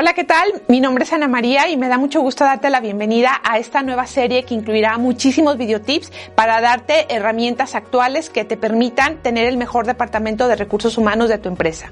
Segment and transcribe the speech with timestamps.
[0.00, 0.62] Hola, ¿qué tal?
[0.68, 3.82] Mi nombre es Ana María y me da mucho gusto darte la bienvenida a esta
[3.82, 9.56] nueva serie que incluirá muchísimos videotips para darte herramientas actuales que te permitan tener el
[9.56, 11.90] mejor departamento de recursos humanos de tu empresa.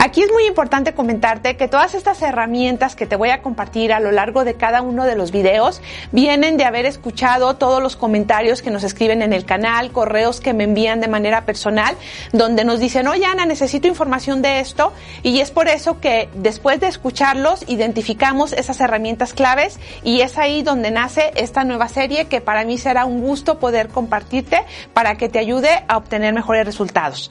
[0.00, 4.00] Aquí es muy importante comentarte que todas estas herramientas que te voy a compartir a
[4.00, 8.60] lo largo de cada uno de los videos vienen de haber escuchado todos los comentarios
[8.60, 11.94] que nos escriben en el canal, correos que me envían de manera personal,
[12.32, 16.80] donde nos dicen, oye Ana, necesito información de esto y es por eso que después
[16.80, 17.35] de escuchar
[17.66, 22.78] identificamos esas herramientas claves y es ahí donde nace esta nueva serie que para mí
[22.78, 24.64] será un gusto poder compartirte
[24.94, 27.30] para que te ayude a obtener mejores resultados.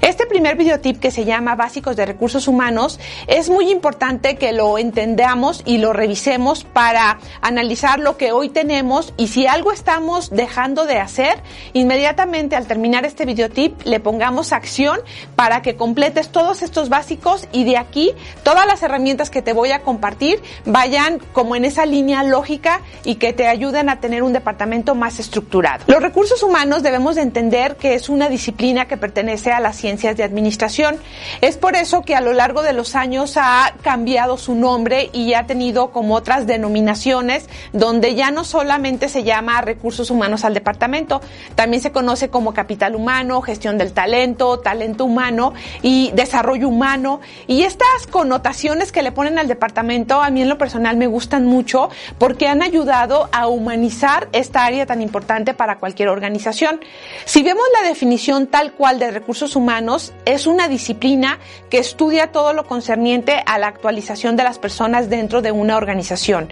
[0.00, 4.78] Este primer videotip que se llama Básicos de Recursos Humanos es muy importante que lo
[4.78, 10.86] entendamos y lo revisemos para analizar lo que hoy tenemos y si algo estamos dejando
[10.86, 15.00] de hacer, inmediatamente al terminar este videotip le pongamos acción
[15.36, 19.70] para que completes todos estos básicos y de aquí todas las herramientas que te voy
[19.72, 24.32] a compartir vayan como en esa línea lógica y que te ayuden a tener un
[24.32, 25.84] departamento más estructurado.
[25.86, 30.16] Los recursos humanos debemos de entender que es una disciplina que pertenece a las ciencias
[30.16, 30.96] de administración.
[31.40, 35.34] Es por eso que a lo largo de los años ha cambiado su nombre y
[35.34, 41.20] ha tenido como otras denominaciones donde ya no solamente se llama recursos humanos al departamento,
[41.54, 47.62] también se conoce como capital humano, gestión del talento, talento humano y desarrollo humano y
[47.62, 51.90] estas connotaciones que le ponen al departamento a mí en lo personal me gustan mucho
[52.18, 56.80] porque han ayudado a humanizar esta área tan importante para cualquier organización.
[57.24, 61.38] Si vemos la definición tal cual de recursos humanos, es una disciplina
[61.70, 66.48] que estudia todo lo concerniente a la actualización de las personas dentro de una organización.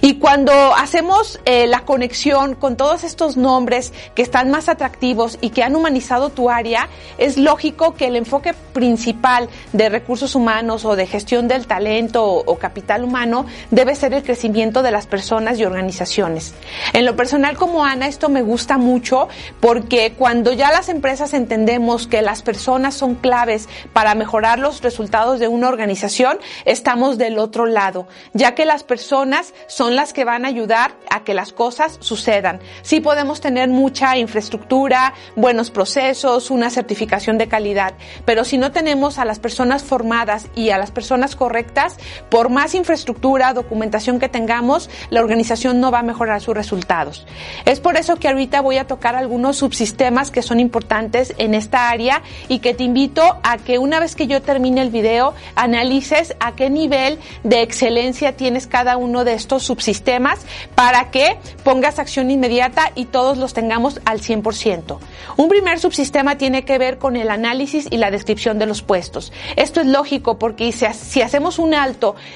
[0.00, 5.50] Y cuando hacemos eh, la conexión con todos estos nombres que están más atractivos y
[5.50, 10.96] que han humanizado tu área, es lógico que el enfoque principal de recursos humanos o
[10.96, 15.64] de gestión del talento o, capital humano debe ser el crecimiento de las personas y
[15.64, 16.54] organizaciones.
[16.92, 19.28] En lo personal como Ana, esto me gusta mucho
[19.60, 25.38] porque cuando ya las empresas entendemos que las personas son claves para mejorar los resultados
[25.38, 30.44] de una organización, estamos del otro lado, ya que las personas son las que van
[30.44, 32.60] a ayudar a que las cosas sucedan.
[32.82, 37.94] Sí podemos tener mucha infraestructura, buenos procesos, una certificación de calidad,
[38.24, 41.96] pero si no tenemos a las personas formadas y a las personas correctas,
[42.28, 47.26] por más infraestructura, documentación que tengamos, la organización no va a mejorar sus resultados.
[47.64, 51.90] Es por eso que ahorita voy a tocar algunos subsistemas que son importantes en esta
[51.90, 56.34] área y que te invito a que una vez que yo termine el video analices
[56.40, 60.40] a qué nivel de excelencia tienes cada uno de estos subsistemas
[60.74, 64.98] para que pongas acción inmediata y todos los tengamos al 100%.
[65.36, 69.32] Un primer subsistema tiene que ver con el análisis y la descripción de los puestos.
[69.56, 71.74] Esto es lógico porque si hacemos un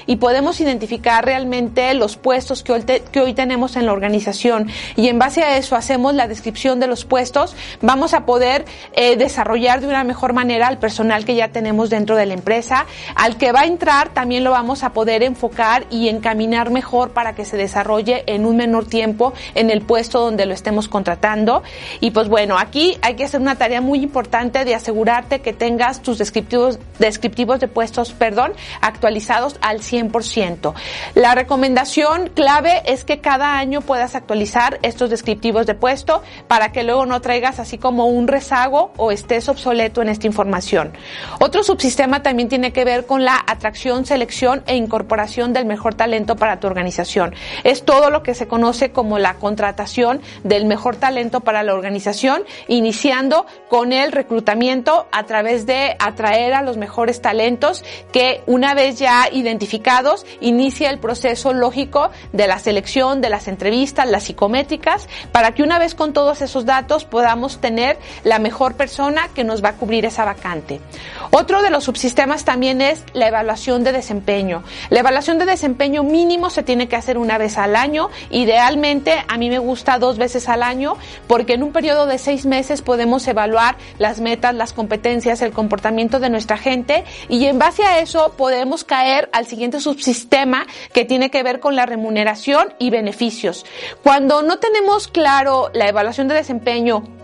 [0.07, 5.07] y podemos identificar realmente los puestos que hoy, que hoy tenemos en la organización y
[5.07, 9.81] en base a eso hacemos la descripción de los puestos, vamos a poder eh, desarrollar
[9.81, 12.85] de una mejor manera al personal que ya tenemos dentro de la empresa.
[13.15, 17.35] Al que va a entrar también lo vamos a poder enfocar y encaminar mejor para
[17.35, 21.63] que se desarrolle en un menor tiempo en el puesto donde lo estemos contratando.
[21.99, 26.01] Y pues bueno, aquí hay que hacer una tarea muy importante de asegurarte que tengas
[26.01, 30.73] tus descriptivos, descriptivos de puestos, perdón, actualizados al 100%.
[31.15, 36.83] La recomendación clave es que cada año puedas actualizar estos descriptivos de puesto para que
[36.83, 40.93] luego no traigas así como un rezago o estés obsoleto en esta información.
[41.39, 46.35] Otro subsistema también tiene que ver con la atracción, selección e incorporación del mejor talento
[46.35, 47.33] para tu organización.
[47.63, 52.43] Es todo lo que se conoce como la contratación del mejor talento para la organización,
[52.67, 58.99] iniciando con el reclutamiento a través de atraer a los mejores talentos que una vez
[58.99, 65.53] ya identificados, inicia el proceso lógico de la selección, de las entrevistas, las psicométricas, para
[65.53, 69.69] que una vez con todos esos datos podamos tener la mejor persona que nos va
[69.69, 70.79] a cubrir esa vacante.
[71.31, 74.63] Otro de los subsistemas también es la evaluación de desempeño.
[74.89, 78.09] La evaluación de desempeño mínimo se tiene que hacer una vez al año.
[78.29, 80.97] Idealmente, a mí me gusta dos veces al año,
[81.27, 86.19] porque en un periodo de seis meses podemos evaluar las metas, las competencias, el comportamiento
[86.19, 91.31] de nuestra gente y en base a eso podemos caer al siguiente subsistema que tiene
[91.31, 93.65] que ver con la remuneración y beneficios.
[94.03, 97.20] Cuando no tenemos claro la evaluación de desempeño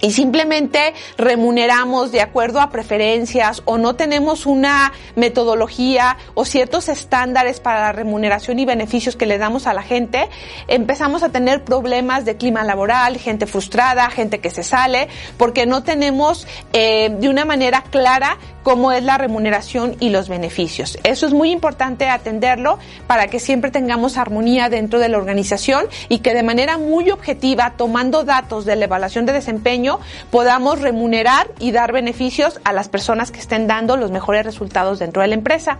[0.00, 7.60] y simplemente remuneramos de acuerdo a preferencias o no tenemos una metodología o ciertos estándares
[7.60, 10.28] para la remuneración y beneficios que le damos a la gente,
[10.68, 15.82] empezamos a tener problemas de clima laboral, gente frustrada, gente que se sale, porque no
[15.82, 20.98] tenemos eh, de una manera clara cómo es la remuneración y los beneficios.
[21.02, 26.18] Eso es muy importante atenderlo para que siempre tengamos armonía dentro de la organización y
[26.18, 29.89] que de manera muy objetiva, tomando datos de la evaluación de desempeño,
[30.30, 35.22] podamos remunerar y dar beneficios a las personas que estén dando los mejores resultados dentro
[35.22, 35.78] de la empresa.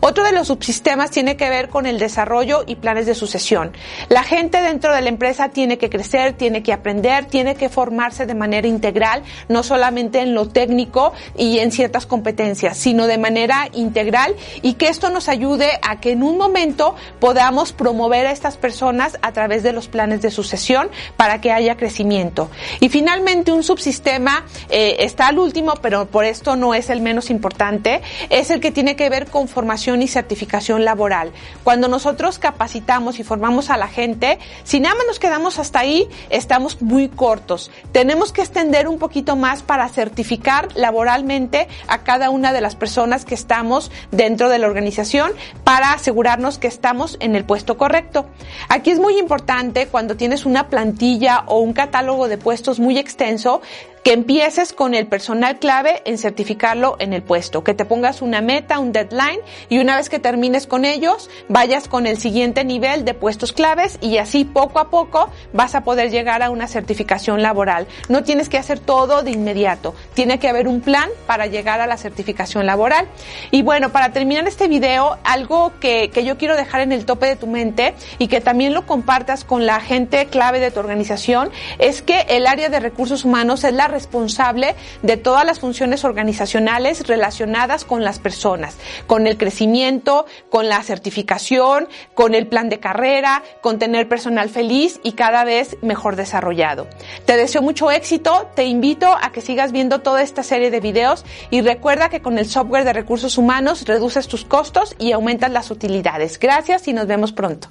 [0.00, 3.72] Otro de los subsistemas tiene que ver con el desarrollo y planes de sucesión.
[4.08, 8.26] La gente dentro de la empresa tiene que crecer, tiene que aprender, tiene que formarse
[8.26, 13.68] de manera integral, no solamente en lo técnico y en ciertas competencias sino de manera
[13.72, 18.56] integral y que esto nos ayude a que en un momento podamos promover a estas
[18.56, 22.50] personas a través de los planes de sucesión para que haya crecimiento.
[22.80, 27.30] Y finalmente un subsistema eh, está al último, pero por esto no es el menos
[27.30, 31.32] importante, es el que tiene que ver con formación y certificación laboral.
[31.64, 36.08] Cuando nosotros capacitamos y formamos a la gente, si nada más nos quedamos hasta ahí,
[36.30, 37.70] estamos muy cortos.
[37.92, 43.24] Tenemos que extender un poquito más para certificar laboralmente a cada una de las personas
[43.24, 45.32] que estamos dentro de la organización
[45.64, 48.26] para asegurarnos que estamos en el puesto correcto.
[48.68, 53.39] Aquí es muy importante cuando tienes una plantilla o un catálogo de puestos muy extenso,
[53.40, 53.60] pensó
[54.02, 58.40] que empieces con el personal clave en certificarlo en el puesto, que te pongas una
[58.40, 63.04] meta, un deadline y una vez que termines con ellos, vayas con el siguiente nivel
[63.04, 67.42] de puestos claves y así poco a poco vas a poder llegar a una certificación
[67.42, 67.86] laboral.
[68.08, 71.86] No tienes que hacer todo de inmediato, tiene que haber un plan para llegar a
[71.86, 73.06] la certificación laboral.
[73.50, 77.26] Y bueno, para terminar este video, algo que, que yo quiero dejar en el tope
[77.26, 81.50] de tu mente y que también lo compartas con la gente clave de tu organización
[81.78, 87.06] es que el área de recursos humanos es la responsable de todas las funciones organizacionales
[87.06, 88.76] relacionadas con las personas,
[89.06, 95.00] con el crecimiento, con la certificación, con el plan de carrera, con tener personal feliz
[95.02, 96.86] y cada vez mejor desarrollado.
[97.26, 101.24] Te deseo mucho éxito, te invito a que sigas viendo toda esta serie de videos
[101.50, 105.70] y recuerda que con el software de recursos humanos reduces tus costos y aumentas las
[105.70, 106.38] utilidades.
[106.38, 107.68] Gracias y nos vemos pronto.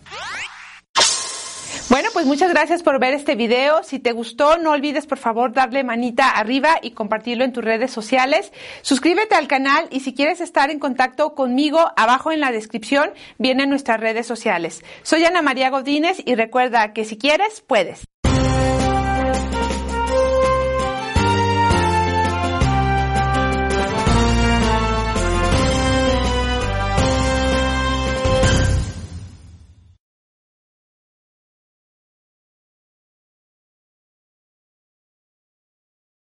[2.00, 3.84] Bueno, pues muchas gracias por ver este video.
[3.84, 7.92] Si te gustó, no olvides por favor darle manita arriba y compartirlo en tus redes
[7.92, 8.54] sociales.
[8.84, 13.70] Suscríbete al canal y si quieres estar en contacto conmigo, abajo en la descripción vienen
[13.70, 14.82] nuestras redes sociales.
[15.04, 18.09] Soy Ana María Godínez y recuerda que si quieres, puedes.